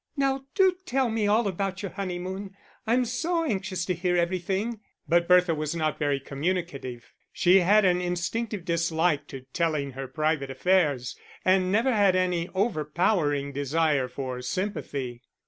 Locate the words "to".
3.85-3.93, 9.27-9.41